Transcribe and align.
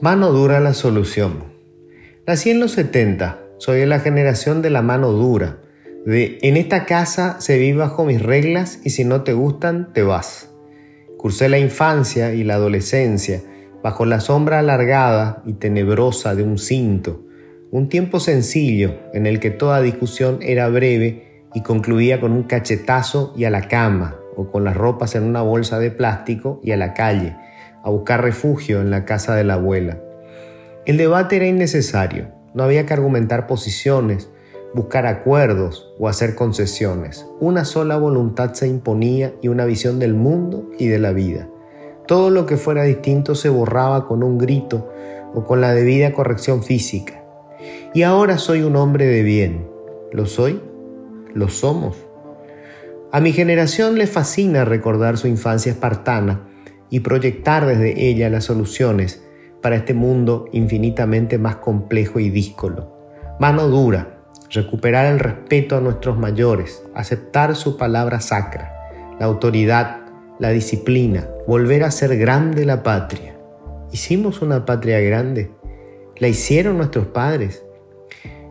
Mano 0.00 0.32
dura 0.32 0.60
la 0.60 0.72
solución. 0.72 1.44
Nací 2.26 2.48
en 2.48 2.58
los 2.58 2.72
70, 2.72 3.38
soy 3.58 3.80
de 3.80 3.86
la 3.86 4.00
generación 4.00 4.62
de 4.62 4.70
la 4.70 4.80
mano 4.80 5.12
dura, 5.12 5.58
de 6.06 6.38
en 6.40 6.56
esta 6.56 6.86
casa 6.86 7.38
se 7.40 7.58
vive 7.58 7.78
bajo 7.78 8.06
mis 8.06 8.22
reglas 8.22 8.80
y 8.82 8.90
si 8.90 9.04
no 9.04 9.24
te 9.24 9.34
gustan, 9.34 9.92
te 9.92 10.02
vas. 10.02 10.50
Cursé 11.18 11.50
la 11.50 11.58
infancia 11.58 12.32
y 12.32 12.44
la 12.44 12.54
adolescencia 12.54 13.42
bajo 13.82 14.06
la 14.06 14.20
sombra 14.20 14.58
alargada 14.58 15.42
y 15.44 15.54
tenebrosa 15.54 16.34
de 16.34 16.44
un 16.44 16.58
cinto, 16.58 17.22
un 17.70 17.88
tiempo 17.88 18.20
sencillo 18.20 18.94
en 19.12 19.26
el 19.26 19.38
que 19.38 19.50
toda 19.50 19.82
discusión 19.82 20.38
era 20.40 20.68
breve 20.68 21.44
y 21.54 21.62
concluía 21.62 22.20
con 22.20 22.32
un 22.32 22.44
cachetazo 22.44 23.34
y 23.36 23.44
a 23.44 23.50
la 23.50 23.68
cama, 23.68 24.19
con 24.48 24.64
las 24.64 24.76
ropas 24.76 25.14
en 25.14 25.24
una 25.24 25.42
bolsa 25.42 25.78
de 25.78 25.90
plástico 25.90 26.60
y 26.62 26.72
a 26.72 26.76
la 26.76 26.94
calle, 26.94 27.36
a 27.82 27.90
buscar 27.90 28.22
refugio 28.22 28.80
en 28.80 28.90
la 28.90 29.04
casa 29.04 29.34
de 29.34 29.44
la 29.44 29.54
abuela. 29.54 29.98
El 30.86 30.96
debate 30.96 31.36
era 31.36 31.46
innecesario, 31.46 32.28
no 32.54 32.64
había 32.64 32.86
que 32.86 32.94
argumentar 32.94 33.46
posiciones, 33.46 34.30
buscar 34.74 35.06
acuerdos 35.06 35.92
o 35.98 36.08
hacer 36.08 36.34
concesiones. 36.34 37.26
Una 37.40 37.64
sola 37.64 37.96
voluntad 37.96 38.54
se 38.54 38.68
imponía 38.68 39.34
y 39.42 39.48
una 39.48 39.64
visión 39.64 39.98
del 39.98 40.14
mundo 40.14 40.70
y 40.78 40.88
de 40.88 40.98
la 40.98 41.12
vida. 41.12 41.48
Todo 42.06 42.30
lo 42.30 42.46
que 42.46 42.56
fuera 42.56 42.82
distinto 42.84 43.34
se 43.34 43.48
borraba 43.48 44.06
con 44.06 44.22
un 44.22 44.38
grito 44.38 44.90
o 45.34 45.44
con 45.44 45.60
la 45.60 45.72
debida 45.72 46.12
corrección 46.12 46.62
física. 46.62 47.24
Y 47.94 48.02
ahora 48.02 48.38
soy 48.38 48.62
un 48.62 48.76
hombre 48.76 49.06
de 49.06 49.22
bien. 49.22 49.68
¿Lo 50.12 50.26
soy? 50.26 50.60
¿Lo 51.34 51.48
somos? 51.48 52.09
A 53.12 53.20
mi 53.20 53.32
generación 53.32 53.98
le 53.98 54.06
fascina 54.06 54.64
recordar 54.64 55.18
su 55.18 55.26
infancia 55.26 55.72
espartana 55.72 56.48
y 56.90 57.00
proyectar 57.00 57.66
desde 57.66 58.06
ella 58.08 58.30
las 58.30 58.44
soluciones 58.44 59.24
para 59.60 59.74
este 59.74 59.94
mundo 59.94 60.46
infinitamente 60.52 61.36
más 61.36 61.56
complejo 61.56 62.20
y 62.20 62.30
díscolo. 62.30 62.96
Mano 63.40 63.66
dura, 63.66 64.22
recuperar 64.50 65.06
el 65.06 65.18
respeto 65.18 65.76
a 65.76 65.80
nuestros 65.80 66.18
mayores, 66.18 66.84
aceptar 66.94 67.56
su 67.56 67.76
palabra 67.76 68.20
sacra, 68.20 68.72
la 69.18 69.26
autoridad, 69.26 70.02
la 70.38 70.50
disciplina, 70.50 71.28
volver 71.48 71.82
a 71.82 71.90
ser 71.90 72.16
grande 72.16 72.64
la 72.64 72.84
patria. 72.84 73.36
¿Hicimos 73.90 74.40
una 74.40 74.64
patria 74.64 75.00
grande? 75.00 75.50
¿La 76.16 76.28
hicieron 76.28 76.76
nuestros 76.76 77.08
padres? 77.08 77.64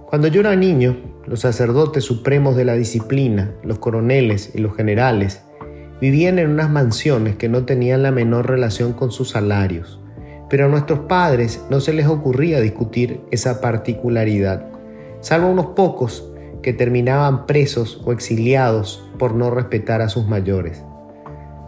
Cuando 0.10 0.28
yo 0.28 0.42
era 0.42 0.56
niño, 0.56 0.98
los 1.28 1.42
sacerdotes 1.42 2.04
supremos 2.04 2.56
de 2.56 2.66
la 2.66 2.74
disciplina, 2.74 3.54
los 3.64 3.80
coroneles 3.80 4.52
y 4.56 4.58
los 4.58 4.76
generales, 4.76 5.44
Vivían 6.02 6.40
en 6.40 6.50
unas 6.50 6.70
mansiones 6.70 7.36
que 7.36 7.50
no 7.50 7.66
tenían 7.66 8.04
la 8.04 8.12
menor 8.12 8.48
relación 8.48 8.94
con 8.94 9.12
sus 9.12 9.32
salarios, 9.32 10.00
pero 10.50 10.66
a 10.66 10.70
nuestros 10.70 11.00
padres 11.00 11.62
no 11.70 11.82
se 11.82 11.92
les 11.92 12.08
ocurría 12.08 12.62
discutir 12.62 13.20
esa 13.32 13.60
particularidad, 13.60 14.66
salvo 15.20 15.50
unos 15.50 15.68
pocos 15.68 16.26
que 16.64 16.72
terminaban 16.72 17.46
presos 17.46 18.02
o 18.06 18.14
exiliados 18.14 19.04
por 19.18 19.36
no 19.36 19.52
respetar 19.52 20.02
a 20.02 20.08
sus 20.08 20.26
mayores. 20.26 20.84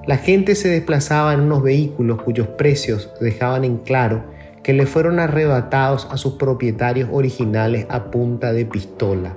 La 0.08 0.16
gente 0.16 0.56
se 0.56 0.70
desplazaba 0.70 1.34
en 1.34 1.42
unos 1.42 1.62
vehículos 1.62 2.22
cuyos 2.22 2.48
precios 2.48 3.12
dejaban 3.20 3.66
en 3.66 3.80
claro 3.80 4.24
que 4.64 4.74
le 4.74 4.86
fueron 4.86 5.20
arrebatados 5.20 6.08
a 6.12 6.18
sus 6.18 6.34
propietarios 6.34 7.10
originales 7.12 7.86
a 7.90 8.12
punta 8.12 8.54
de 8.54 8.66
pistola. 8.66 9.36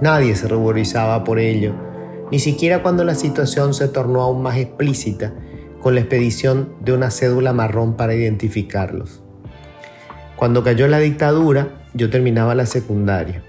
Nadie 0.00 0.34
se 0.34 0.48
ruborizaba 0.48 1.24
por 1.24 1.38
ello, 1.38 1.74
ni 2.30 2.38
siquiera 2.38 2.82
cuando 2.82 3.04
la 3.04 3.14
situación 3.14 3.72
se 3.72 3.88
tornó 3.88 4.22
aún 4.22 4.42
más 4.42 4.56
explícita 4.56 5.32
con 5.80 5.94
la 5.94 6.00
expedición 6.00 6.74
de 6.80 6.92
una 6.92 7.10
cédula 7.10 7.52
marrón 7.52 7.96
para 7.96 8.14
identificarlos. 8.14 9.22
Cuando 10.34 10.64
cayó 10.64 10.88
la 10.88 10.98
dictadura, 10.98 11.68
yo 11.94 12.10
terminaba 12.10 12.54
la 12.54 12.66
secundaria. 12.66 13.42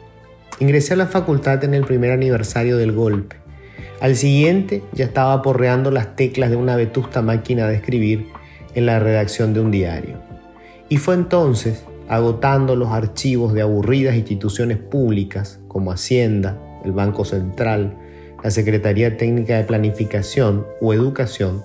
Ingresé 0.60 0.94
a 0.94 0.98
la 0.98 1.08
facultad 1.08 1.64
en 1.64 1.74
el 1.74 1.84
primer 1.84 2.12
aniversario 2.12 2.78
del 2.78 2.92
golpe. 2.92 3.36
Al 4.00 4.16
siguiente 4.16 4.84
ya 4.94 5.06
estaba 5.06 5.42
porreando 5.42 5.92
las 5.92 6.16
teclas 6.16 6.52
de 6.52 6.56
una 6.56 6.76
vetusta 6.76 7.22
máquina 7.22 7.68
de 7.68 7.76
escribir 7.76 8.28
en 8.76 8.86
la 8.86 9.00
redacción 9.00 9.54
de 9.54 9.60
un 9.60 9.72
diario. 9.72 10.27
Y 10.90 10.98
fue 10.98 11.16
entonces, 11.16 11.84
agotando 12.08 12.76
los 12.76 12.90
archivos 12.90 13.54
de 13.54 13.62
aburridas 13.62 14.16
instituciones 14.16 14.78
públicas 14.78 15.60
como 15.68 15.92
Hacienda, 15.92 16.58
el 16.86 16.94
Banco 16.94 17.26
Central, 17.26 17.98
la 18.44 18.52
Secretaría 18.52 19.18
Técnica 19.18 19.58
de 19.58 19.64
Planificación 19.64 20.66
o 20.80 20.94
Educación, 20.94 21.64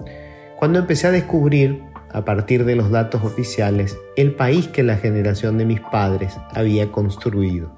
cuando 0.58 0.78
empecé 0.78 1.08
a 1.08 1.12
descubrir, 1.12 1.82
a 2.12 2.24
partir 2.24 2.64
de 2.64 2.76
los 2.76 2.90
datos 2.90 3.24
oficiales, 3.24 3.96
el 4.16 4.34
país 4.34 4.68
que 4.68 4.82
la 4.82 4.96
generación 4.96 5.56
de 5.56 5.64
mis 5.64 5.80
padres 5.80 6.36
había 6.52 6.92
construido, 6.92 7.72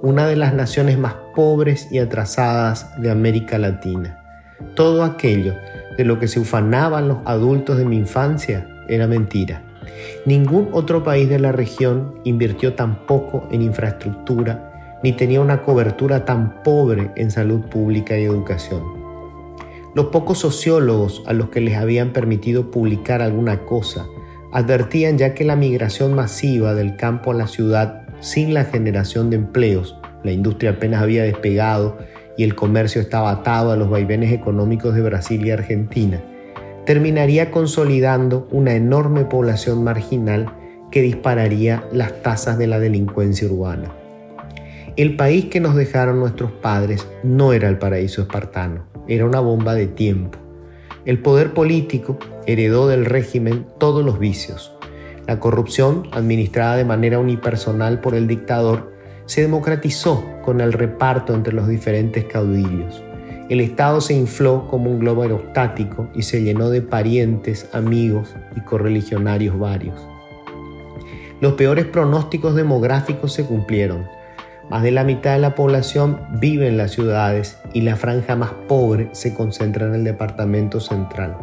una 0.00 0.26
de 0.26 0.36
las 0.36 0.54
naciones 0.54 0.98
más 0.98 1.14
pobres 1.34 1.88
y 1.90 1.98
atrasadas 1.98 2.90
de 3.00 3.10
América 3.10 3.58
Latina. 3.58 4.24
Todo 4.74 5.04
aquello 5.04 5.54
de 5.98 6.04
lo 6.04 6.18
que 6.18 6.28
se 6.28 6.40
ufanaban 6.40 7.08
los 7.08 7.18
adultos 7.26 7.76
de 7.76 7.84
mi 7.84 7.96
infancia 7.96 8.66
era 8.88 9.06
mentira. 9.06 9.67
Ningún 10.26 10.68
otro 10.72 11.02
país 11.02 11.28
de 11.28 11.38
la 11.38 11.52
región 11.52 12.14
invirtió 12.24 12.74
tan 12.74 13.06
poco 13.06 13.48
en 13.50 13.62
infraestructura 13.62 14.98
ni 15.02 15.12
tenía 15.12 15.40
una 15.40 15.62
cobertura 15.62 16.24
tan 16.24 16.62
pobre 16.62 17.10
en 17.16 17.30
salud 17.30 17.60
pública 17.70 18.18
y 18.18 18.24
educación. 18.24 18.82
Los 19.94 20.06
pocos 20.06 20.38
sociólogos 20.38 21.22
a 21.26 21.32
los 21.32 21.48
que 21.50 21.60
les 21.60 21.76
habían 21.76 22.12
permitido 22.12 22.70
publicar 22.70 23.22
alguna 23.22 23.64
cosa 23.64 24.06
advertían 24.52 25.18
ya 25.18 25.34
que 25.34 25.44
la 25.44 25.56
migración 25.56 26.14
masiva 26.14 26.74
del 26.74 26.96
campo 26.96 27.30
a 27.30 27.34
la 27.34 27.46
ciudad 27.46 28.02
sin 28.20 28.54
la 28.54 28.64
generación 28.64 29.30
de 29.30 29.36
empleos, 29.36 29.96
la 30.24 30.32
industria 30.32 30.70
apenas 30.70 31.02
había 31.02 31.22
despegado 31.22 31.98
y 32.36 32.44
el 32.44 32.54
comercio 32.54 33.00
estaba 33.00 33.30
atado 33.30 33.72
a 33.72 33.76
los 33.76 33.90
vaivenes 33.90 34.32
económicos 34.32 34.94
de 34.94 35.02
Brasil 35.02 35.44
y 35.44 35.50
Argentina, 35.50 36.20
terminaría 36.88 37.50
consolidando 37.50 38.48
una 38.50 38.72
enorme 38.72 39.26
población 39.26 39.84
marginal 39.84 40.54
que 40.90 41.02
dispararía 41.02 41.84
las 41.92 42.22
tasas 42.22 42.56
de 42.56 42.66
la 42.66 42.78
delincuencia 42.78 43.46
urbana. 43.46 43.92
El 44.96 45.14
país 45.14 45.44
que 45.50 45.60
nos 45.60 45.74
dejaron 45.74 46.18
nuestros 46.18 46.50
padres 46.50 47.06
no 47.22 47.52
era 47.52 47.68
el 47.68 47.76
paraíso 47.76 48.22
espartano, 48.22 48.86
era 49.06 49.26
una 49.26 49.40
bomba 49.40 49.74
de 49.74 49.86
tiempo. 49.86 50.38
El 51.04 51.18
poder 51.18 51.52
político 51.52 52.18
heredó 52.46 52.88
del 52.88 53.04
régimen 53.04 53.66
todos 53.78 54.02
los 54.02 54.18
vicios. 54.18 54.74
La 55.26 55.40
corrupción, 55.40 56.04
administrada 56.12 56.76
de 56.76 56.86
manera 56.86 57.18
unipersonal 57.18 58.00
por 58.00 58.14
el 58.14 58.26
dictador, 58.26 58.94
se 59.26 59.42
democratizó 59.42 60.24
con 60.42 60.62
el 60.62 60.72
reparto 60.72 61.34
entre 61.34 61.52
los 61.52 61.68
diferentes 61.68 62.24
caudillos. 62.24 63.04
El 63.48 63.60
Estado 63.60 64.00
se 64.00 64.14
infló 64.14 64.66
como 64.68 64.90
un 64.90 64.98
globo 64.98 65.22
aerostático 65.22 66.08
y 66.14 66.22
se 66.22 66.42
llenó 66.42 66.70
de 66.70 66.82
parientes, 66.82 67.68
amigos 67.72 68.34
y 68.56 68.60
correligionarios 68.60 69.58
varios. 69.58 70.06
Los 71.40 71.54
peores 71.54 71.86
pronósticos 71.86 72.54
demográficos 72.54 73.32
se 73.32 73.44
cumplieron 73.44 74.06
más 74.70 74.82
de 74.82 74.90
la 74.90 75.02
mitad 75.02 75.32
de 75.32 75.38
la 75.38 75.54
población 75.54 76.20
vive 76.40 76.68
en 76.68 76.76
las 76.76 76.90
ciudades 76.90 77.58
y 77.72 77.80
la 77.80 77.96
franja 77.96 78.36
más 78.36 78.50
pobre 78.68 79.08
se 79.12 79.32
concentra 79.32 79.86
en 79.86 79.94
el 79.94 80.04
departamento 80.04 80.78
central. 80.78 81.38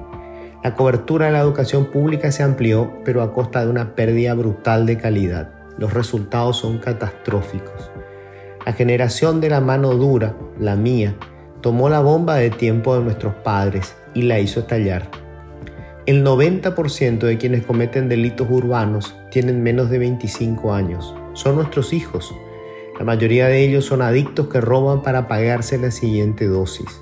La 0.64 0.76
cobertura 0.76 1.26
de 1.26 1.32
la 1.32 1.40
educación 1.40 1.86
pública 1.86 2.32
se 2.32 2.44
amplió, 2.44 3.00
pero 3.04 3.24
a 3.24 3.34
costa 3.34 3.66
de 3.66 3.72
una 3.72 3.96
pérdida 3.96 4.36
brutal 4.36 4.86
de 4.86 4.98
calidad. 4.98 5.50
Los 5.80 5.94
resultados 5.94 6.58
son 6.58 6.78
catastróficos. 6.78 7.90
La 8.64 8.74
generación 8.74 9.42
de 9.42 9.50
la 9.50 9.60
mano 9.60 9.96
dura, 9.96 10.36
la 10.60 10.76
mía, 10.76 11.16
tomó 11.66 11.90
la 11.90 12.00
bomba 12.00 12.36
de 12.36 12.52
tiempo 12.52 12.96
de 12.96 13.04
nuestros 13.04 13.34
padres 13.34 13.94
y 14.14 14.22
la 14.22 14.40
hizo 14.40 14.62
estallar. 14.62 15.10
El 16.06 16.24
90% 16.24 17.20
de 17.20 17.38
quienes 17.38 17.66
cometen 17.66 18.08
delitos 18.08 18.48
urbanos 18.50 19.14
tienen 19.32 19.64
menos 19.64 19.90
de 19.90 19.98
25 19.98 20.74
años. 20.74 21.14
Son 21.34 21.56
nuestros 21.56 21.92
hijos 21.92 22.34
la 22.98 23.04
mayoría 23.04 23.48
de 23.48 23.62
ellos 23.62 23.84
son 23.84 24.02
adictos 24.02 24.48
que 24.48 24.62
roban 24.62 25.04
para 25.04 25.28
pagarse 25.28 25.78
la 25.78 25.92
siguiente 25.92 26.46
dosis. 26.48 27.02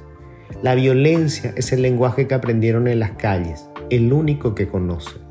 La 0.64 0.74
violencia 0.74 1.54
es 1.56 1.72
el 1.72 1.84
lenguaje 1.84 2.28
que 2.28 2.34
aprendieron 2.34 2.88
en 2.88 3.00
las 3.00 3.12
calles, 3.12 3.70
el 3.92 4.12
único 4.12 4.56
que 4.56 4.68
conocen. 4.68 5.22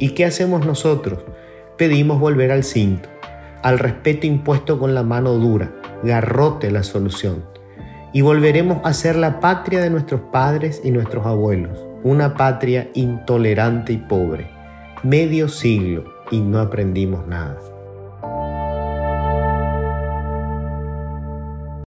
¿Y 0.00 0.10
qué 0.10 0.24
hacemos 0.24 0.66
nosotros? 0.66 1.20
Pedimos 1.76 2.18
volver 2.18 2.50
al 2.50 2.64
cinto, 2.64 3.08
al 3.62 3.78
respeto 3.78 4.26
impuesto 4.26 4.80
con 4.80 4.92
la 4.92 5.04
mano 5.04 5.34
dura, 5.34 5.72
garrote 6.02 6.72
la 6.72 6.82
solución. 6.82 7.44
Y 8.12 8.22
volveremos 8.22 8.78
a 8.84 8.92
ser 8.92 9.16
la 9.16 9.40
patria 9.40 9.80
de 9.80 9.90
nuestros 9.90 10.20
padres 10.32 10.80
y 10.82 10.90
nuestros 10.90 11.26
abuelos, 11.26 11.78
una 12.02 12.34
patria 12.34 12.88
intolerante 12.94 13.92
y 13.92 13.98
pobre. 13.98 14.50
Medio 15.02 15.48
siglo 15.48 16.04
y 16.30 16.40
no 16.40 16.58
aprendimos 16.58 17.26
nada. 17.26 17.58